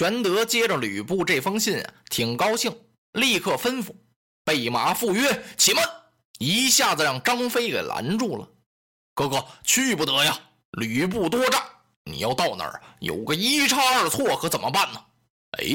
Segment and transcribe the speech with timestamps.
[0.00, 2.74] 玄德接着吕布这封信啊，挺高兴，
[3.12, 3.94] 立刻吩咐
[4.42, 5.44] 备马赴约。
[5.58, 5.84] 且慢！
[6.38, 8.48] 一下子让张飞给拦住了。
[9.14, 10.40] 哥哥去不得呀，
[10.70, 11.62] 吕布多诈，
[12.04, 15.04] 你要到那儿有个一差二错，可怎么办呢？
[15.58, 15.66] 哎，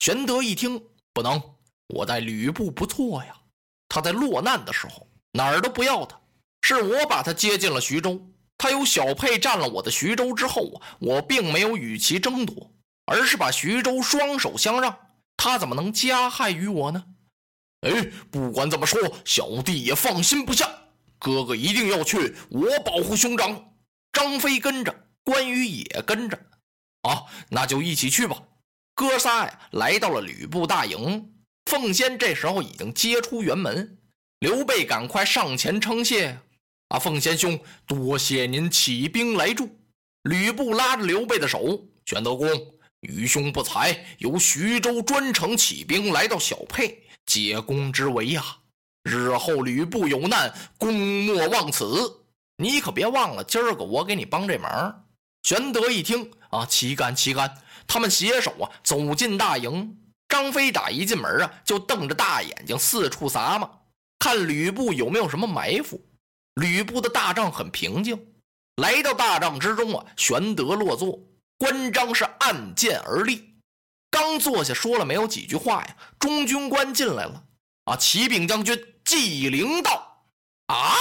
[0.00, 0.78] 玄德一听，
[1.14, 1.42] 不能，
[1.86, 3.34] 我待吕布不错呀。
[3.88, 6.20] 他在落难的时候哪儿都不要他，
[6.60, 8.20] 是我把他接进了徐州。
[8.58, 12.70] 他有小沛占了我的徐州之后啊，我并没有与其争夺。
[13.06, 14.96] 而是把徐州双手相让，
[15.36, 17.04] 他怎么能加害于我呢？
[17.82, 20.68] 哎，不管怎么说，小弟也放心不下。
[21.18, 23.72] 哥哥一定要去，我保护兄长。
[24.12, 26.38] 张飞跟着，关羽也跟着。
[27.02, 28.42] 啊，那就一起去吧。
[28.94, 31.32] 哥仨呀，来到了吕布大营。
[31.66, 33.98] 凤仙这时候已经接出辕门，
[34.40, 36.38] 刘备赶快上前称谢。
[36.88, 39.68] 啊，凤仙兄，多谢您起兵来助。
[40.22, 42.48] 吕布拉着刘备的手，玄德公。
[43.00, 48.42] 愚兄不才，由徐州专程起兵来到小沛，解公之围呀！
[49.04, 50.94] 日后吕布有难，公
[51.26, 52.24] 莫忘此。
[52.56, 55.04] 你可别忘了，今儿个我给你帮这忙。
[55.42, 59.96] 玄德一听啊，岂敢岂敢，他们携手啊走进大营。
[60.28, 63.70] 张飞打一进门啊，就瞪着大眼睛四处撒嘛，
[64.18, 66.00] 看吕布有没有什么埋伏。
[66.54, 68.18] 吕布的大帐很平静，
[68.76, 71.20] 来到大帐之中啊，玄德落座。
[71.58, 73.54] 关张是按剑而立，
[74.10, 77.44] 刚坐下说了没有几句话呀，中军官进来了
[77.84, 77.96] 啊！
[77.96, 80.24] 启禀将军，纪灵到
[80.66, 80.94] 啊！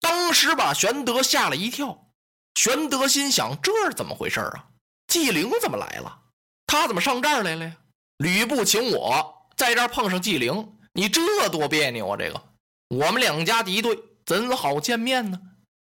[0.00, 2.06] 当时把玄德吓了一跳。
[2.54, 4.66] 玄德心想：这是怎么回事啊？
[5.08, 6.20] 纪灵怎么来了？
[6.66, 7.76] 他怎么上这儿来了呀？
[8.18, 12.16] 吕布请我在这儿碰上纪灵，你这多别扭啊！
[12.16, 12.42] 这个
[12.88, 15.38] 我们两家敌对，怎好见面呢？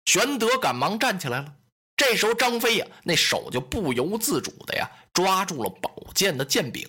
[0.05, 1.53] 玄德赶忙站起来了。
[1.97, 6.87] 这时候，张飞呀，那手就不由自主的呀，抓住了宝剑的剑柄，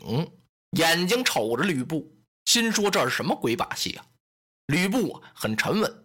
[0.72, 2.14] 眼睛瞅着吕布，
[2.44, 4.04] 心说：“这是什么鬼把戏啊？”
[4.68, 6.04] 吕布，很沉稳，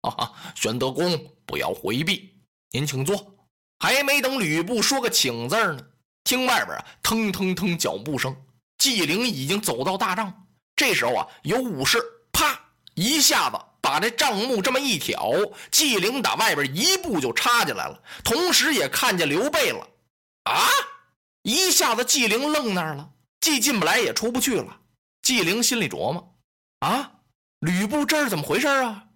[0.00, 2.34] 啊，玄德公不要回避，
[2.72, 3.36] 您请坐。
[3.78, 5.86] 还没等吕布说个请字呢，
[6.24, 8.36] 听外边啊，腾腾腾脚步声，
[8.78, 10.48] 纪灵已经走到大帐。
[10.74, 11.98] 这时候啊，有武士
[12.32, 12.60] 啪
[12.94, 13.56] 一下子。
[13.90, 15.32] 把这帐幕这么一挑，
[15.72, 19.84] 纪灵打外边一步就插进来了，同时也看见刘备了。
[20.44, 20.68] 啊！
[21.42, 24.76] 一下子纪灵愣那儿了，既进不来也出不去了。
[25.22, 26.36] 纪灵心里琢磨：
[26.78, 27.10] 啊，
[27.58, 29.06] 吕布这是怎么回事啊？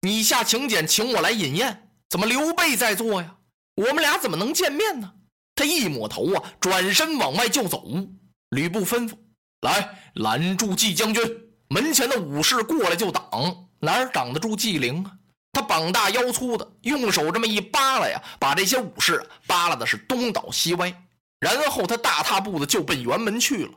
[0.00, 3.36] 你下请柬请我来饮宴，怎么刘备在做呀？
[3.76, 5.14] 我们俩怎么能见面呢？
[5.54, 7.84] 他一抹头啊，转身往外就走。
[8.48, 9.16] 吕布吩咐：
[9.60, 11.22] 来拦住纪将军，
[11.68, 13.65] 门前的武士过来就挡。
[13.86, 15.12] 哪儿挡得住纪灵啊？
[15.52, 20.92] 他膀大腰粗的，用手这么一扒拉呀，把这些武士扒拉的是东倒西歪。
[21.38, 23.70] 然后他大踏步的就奔辕门去了。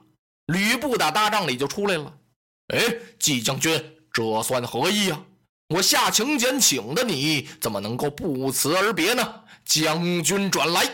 [0.47, 2.11] 吕布打大帐里就出来了。
[2.73, 2.79] 哎，
[3.19, 3.81] 纪将军，
[4.11, 5.19] 这算何意呀？
[5.69, 9.43] 我下请柬请的你，怎么能够不辞而别呢？
[9.63, 10.89] 将军转来。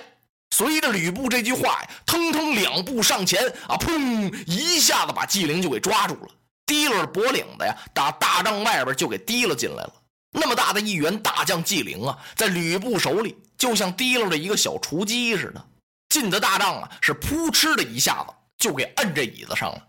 [0.56, 4.32] 随着吕布这句话呀，腾腾两步上前啊，砰！
[4.46, 6.28] 一下子把纪灵就给抓住了。
[6.66, 9.94] 提了脖领子呀，打大帐外边就给提了进来了。
[10.32, 15.66] 那么大的一员大将纪灵啊，在吕布手里就像提溜着一个小雏鸡似的。
[16.10, 19.82] 进的大帐啊，是扑哧的一下子就给摁这椅子上了。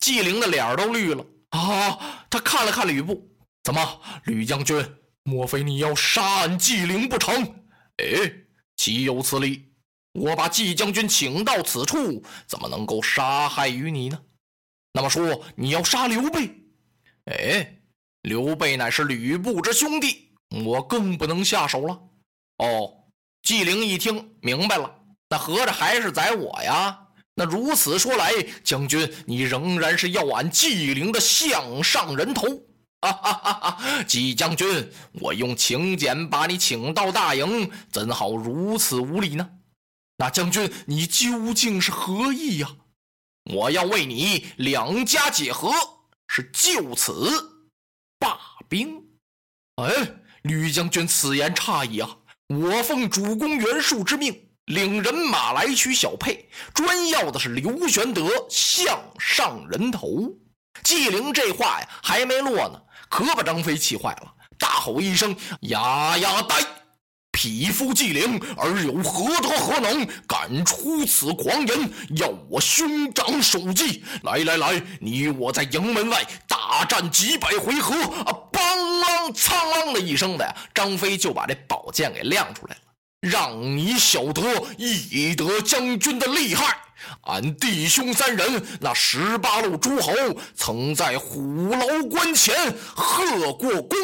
[0.00, 2.26] 纪灵的脸都绿了啊！
[2.28, 3.28] 他看了看吕布，
[3.62, 4.84] 怎么，吕将军，
[5.22, 7.42] 莫非你要杀俺纪灵不成？
[7.96, 8.32] 哎，
[8.76, 9.72] 岂有此理！
[10.12, 14.20] 我把纪将军请到此处，怎么能够杀害于你呢？
[14.94, 16.50] 那么说你要杀刘备？
[17.24, 17.78] 哎，
[18.22, 20.32] 刘备乃是吕布之兄弟，
[20.64, 22.00] 我更不能下手了。
[22.58, 22.94] 哦，
[23.42, 24.94] 纪灵一听明白了，
[25.28, 27.00] 那合着还是宰我呀？
[27.34, 28.30] 那如此说来，
[28.62, 32.46] 将军你仍然是要俺纪灵的项上人头？
[33.00, 34.02] 哈哈哈哈！
[34.04, 34.88] 纪将军，
[35.20, 39.50] 我用请柬把你请到大营，怎好如此无礼呢？
[40.18, 42.68] 那将军你究竟是何意呀？
[43.52, 45.70] 我要为你两家解和，
[46.28, 47.66] 是就此
[48.18, 48.38] 罢
[48.68, 49.02] 兵。
[49.76, 49.92] 哎，
[50.42, 52.16] 吕将军此言差矣啊！
[52.48, 60.32] 我奉主公袁术之命，领人马来取小沛，专要的是刘玄德项上人头。
[60.82, 65.36] 纪灵这话呀还没落呢，可把张飞气坏了，大吼一声
[65.68, 66.56] ：“呀呀呆！
[67.34, 74.04] 匹夫纪灵，而有何德何能，敢出此狂言，要我兄长首级？
[74.22, 77.92] 来来来，你我在营门外大战几百回合
[78.22, 78.62] 啊！”邦
[79.00, 82.80] 啷苍啷的一声的呀，张飞就把这宝剑给亮出来了，
[83.20, 84.40] 让你晓得
[84.78, 86.78] 翼德将军的厉害。
[87.22, 90.12] 俺弟兄三人，那十八路诸侯
[90.54, 92.54] 曾在虎牢关前
[92.94, 93.98] 贺过功。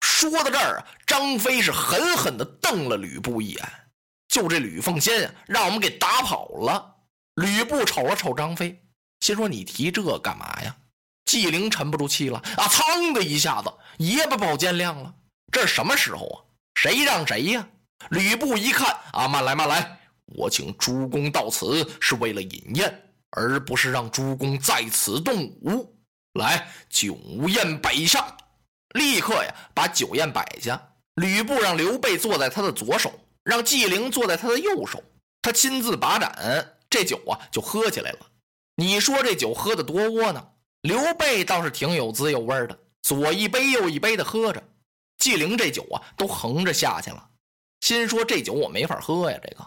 [0.00, 3.72] 说到这儿啊，张飞是狠狠地瞪了吕布一眼。
[4.28, 6.94] 就这吕奉先啊，让我们给打跑了。
[7.36, 8.82] 吕布瞅了瞅张飞，
[9.20, 10.76] 心说：“你提这干嘛呀？”
[11.26, 12.68] 纪灵沉不住气了啊！
[12.68, 15.12] 噌的一下子也把宝剑亮了。
[15.50, 16.36] 这是什么时候啊？
[16.74, 17.66] 谁让谁呀？
[18.10, 19.98] 吕布一看啊，慢来慢来。
[20.26, 25.98] 我请诸公到此是为了饮宴，而不是让诸公在此动武。
[26.34, 27.16] 来，酒
[27.48, 28.36] 宴摆上，
[28.94, 30.80] 立刻呀把酒宴摆下。
[31.16, 35.02] 吕布让刘备坐在他的左手，让纪灵坐在他的右手，
[35.42, 38.18] 他亲自把盏，这酒啊就喝起来了。
[38.76, 40.54] 你说这酒喝的多窝囊？
[40.82, 44.62] 刘备倒是挺有滋有味的，左一杯右一杯的喝着。
[45.18, 47.28] 纪灵这酒啊都横着下去了，
[47.80, 49.66] 心说这酒我没法喝呀，这个。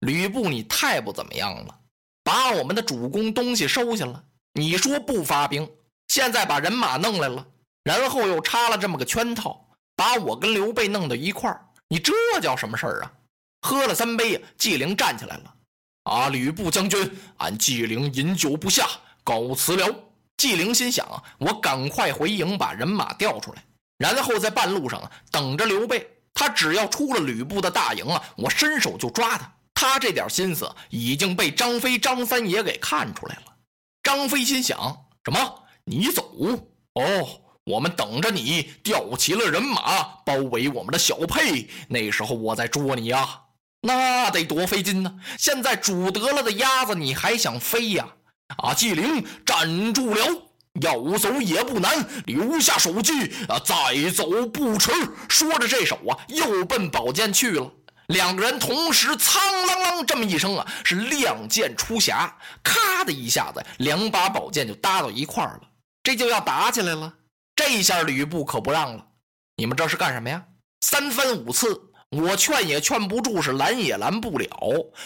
[0.00, 1.78] 吕布，你太不怎么样了，
[2.24, 4.24] 把我们的主公东西收下了。
[4.54, 5.70] 你说不发兵，
[6.08, 7.46] 现在把人马弄来了，
[7.84, 9.65] 然后又插了这么个圈套，
[9.96, 13.12] 把我跟刘备弄到一块儿，你这叫什么事儿啊？
[13.62, 15.54] 喝了三杯，纪灵站起来了。
[16.04, 18.86] 啊，吕布将军，俺纪灵饮酒不下，
[19.24, 19.92] 告辞了。
[20.36, 23.64] 纪灵心想，我赶快回营，把人马调出来，
[23.96, 26.08] 然后在半路上啊等着刘备。
[26.34, 29.50] 他只要出了吕布的大营啊，我伸手就抓他。
[29.72, 33.42] 他这点心思已经被张飞、张三爷给看出来了。
[34.02, 34.78] 张飞心想：
[35.24, 35.62] 什么？
[35.84, 36.22] 你走？
[36.92, 43.40] 哦，我们等着你调齐了人马，包围我们的小沛，那时候我再捉你呀，
[43.82, 45.12] 那得多费劲呢！
[45.36, 48.06] 现在煮得了的鸭子，你还想飞呀？
[48.58, 48.72] 啊！
[48.72, 50.24] 纪灵站住了，
[50.80, 53.12] 要走也不难，留下手机
[53.48, 54.92] 啊，再走不迟。
[55.28, 57.68] 说着，这手啊，又奔宝剑去了。
[58.06, 62.30] 两个人同时“苍啷啷”这么一声啊，是亮剑出匣，
[62.62, 65.62] 咔的一下子，两把宝剑就搭到一块儿了。
[66.04, 67.12] 这就要打起来了。
[67.66, 69.04] 这下吕布可不让了，
[69.56, 70.42] 你们这是干什么呀？
[70.80, 71.78] 三番五次，
[72.10, 74.48] 我劝也劝不住，是拦也拦不了。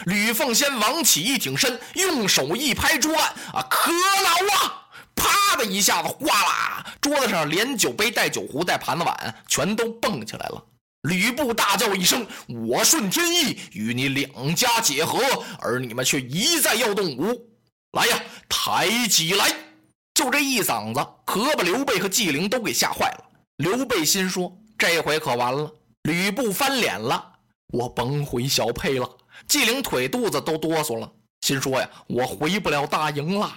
[0.04, 4.86] 吕奉先王起一挺身，用手一拍桌案啊，可恼啊！
[5.16, 10.62] 啪的一下子，哗啦，桌子上连酒杯带酒壶带盘子碗全都蹦起来了。
[11.08, 12.26] 吕布大叫一声
[12.68, 15.18] ：“我顺天意与你两家结合，
[15.58, 17.50] 而你们却一再要动武。
[17.92, 19.50] 来呀，抬起来！”
[20.20, 23.24] 就这一嗓子，可把刘备和纪灵都给吓坏了。
[23.56, 25.72] 刘备心说：“这回可完了。”
[26.04, 27.32] 吕布翻脸了
[27.72, 29.08] ：“我甭回小沛了。”
[29.48, 31.10] 纪灵腿肚子都哆嗦了，
[31.40, 33.50] 心说：“呀，我回不了大营了。”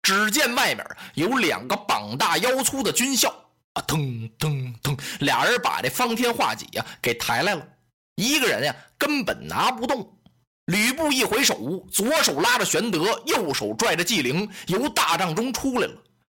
[0.00, 3.28] 只见外面有两个膀大腰粗的军校。
[3.72, 7.66] 啊，噔噔噔，俩人把这方天画戟呀给抬来了，
[8.14, 10.16] 一个人呀根本拿不动。
[10.66, 15.94] 吕布一回手，左手拉着玄德，右手拽着纪灵，由大帐中出来了。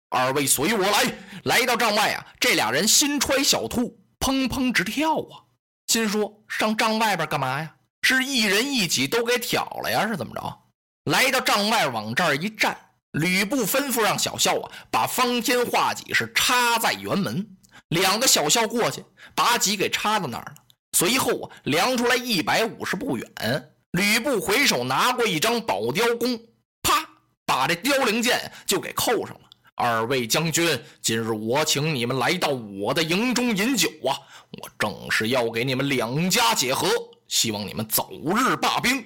[0.10, 1.04] 二位随我来，
[1.44, 5.44] 来到帐外啊，这俩人心揣小兔，砰砰直跳啊，
[5.88, 7.76] 心说上帐外边干嘛呀？
[8.04, 10.08] 是一人一戟都给挑了呀？
[10.08, 10.60] 是怎么着？
[11.06, 12.78] 来到帐外，往这儿一站。
[13.12, 17.46] 吕布吩咐让小校啊，把方天画戟是插在辕门。
[17.90, 19.04] 两个小校过去，
[19.36, 20.56] 把戟给插到那儿了。
[20.98, 23.71] 随后啊，量出来一百五十步远。
[23.91, 26.38] 吕布回手拿过一张宝雕弓，
[26.81, 27.05] 啪，
[27.45, 29.41] 把这雕翎剑就给扣上了。
[29.75, 34.15] 二位将军，今日我请你们来到我的营中饮酒啊，
[34.51, 36.88] 我正是要给你们两家解和，
[37.27, 39.03] 希望你们早日罢兵。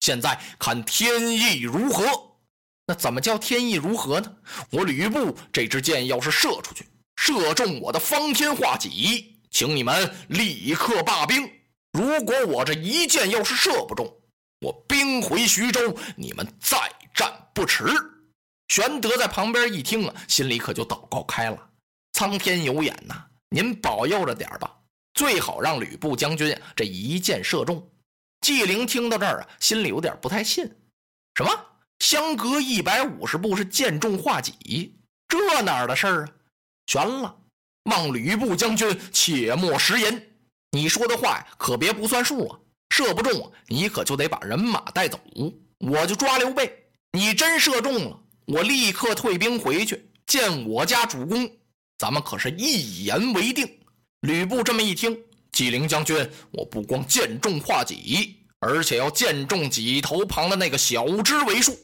[0.00, 2.04] 现在看天意如何？
[2.86, 4.36] 那怎么叫天意如何呢？
[4.70, 11.48] 我吕布这支箭要是射出去，射中我的方天画戟，请你们立刻罢兵；
[11.92, 14.14] 如果我这一箭要是射不中，
[14.60, 16.76] 我兵回徐州，你们再
[17.14, 17.84] 战不迟。
[18.68, 21.70] 玄德在旁边一听啊，心里可就祷告开了：
[22.12, 24.76] 苍天有眼呐，您保佑着点吧，
[25.14, 27.88] 最好让吕布将军这一箭射中。
[28.40, 30.64] 纪灵听到这儿啊，心里有点不太信，
[31.34, 31.50] 什么？
[32.00, 34.96] 相隔一百五十步是箭中画戟，
[35.28, 36.32] 这哪儿的事儿啊？
[36.86, 37.36] 悬了！
[37.84, 40.30] 望吕布将军切莫食言，
[40.72, 42.60] 你说的话，可别不算数啊！
[42.98, 45.20] 射不中，你可就得把人马带走，
[45.78, 46.68] 我就抓刘备。
[47.12, 51.48] 你真射中了，我立刻退兵回去见我家主公，
[51.96, 53.70] 咱们可是一言为定。
[54.22, 55.16] 吕布这么一听，
[55.52, 61.78] 纪灵将军，我不光见重化己，而且要见重己头旁的那个小支为数。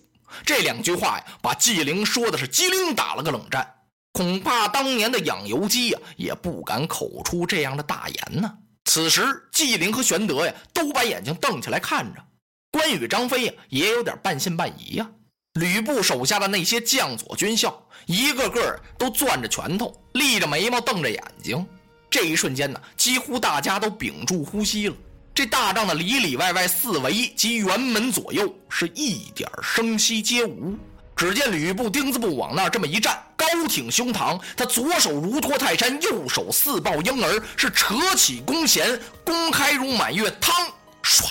[0.45, 3.73] 这两句话呀，把纪灵说的是机灵打了个冷战。
[4.11, 8.53] 恐怕当年的养由基呀，也不敢口出这样的大言呢。
[8.85, 12.23] 此时，纪灵和玄德呀，都把眼睛瞪起来看着
[12.71, 15.11] 关羽、张飞呀，也有点半信半疑呀。
[15.55, 21.65] 吕布手下的那些将佐军校，一个个都攥着拳头，立着眉毛，瞪着眼睛。
[22.11, 24.95] 这一瞬间呢，几乎大家都屏住呼吸了。
[25.35, 30.77] 这大帐的里里外外四围及辕门左右，是一点声息皆无。
[31.17, 40.69] 只见吕布钉子步往那儿这么一站，高挺胸膛，他左手如托泰山，右手似抱婴儿，是扯起弓弦，弓开如满月，嘡，
[41.03, 41.27] 唰，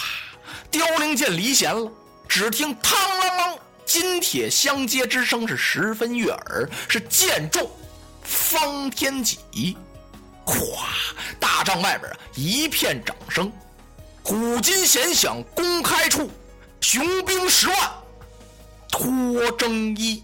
[0.69, 1.91] 凋零剑离弦了。
[2.27, 7.69] 只听嘡啷啷，金铁相接之声是十分悦耳，是剑中
[8.23, 9.77] 方天戟。
[10.45, 10.55] 哗，
[11.39, 13.51] 大帐外边啊一片掌声，
[14.23, 16.29] 虎金弦响，弓开处，
[16.79, 17.77] 雄兵十万。
[18.89, 20.23] 脱征衣，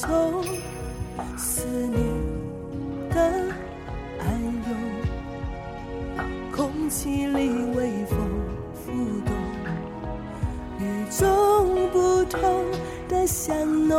[0.00, 0.42] 从
[1.36, 2.00] 思念
[3.10, 3.20] 的
[4.18, 4.26] 暗
[4.66, 8.16] 涌，空气里微风
[8.72, 8.92] 浮
[9.26, 9.30] 动，
[10.78, 11.20] 与众
[11.90, 12.40] 不同
[13.10, 13.98] 的香浓，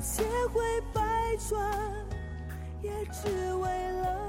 [0.00, 0.60] 千回
[0.92, 1.00] 百
[1.48, 1.60] 转，
[2.82, 3.68] 也只为
[4.02, 4.23] 了